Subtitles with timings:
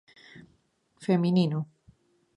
[1.05, 1.59] Feminino.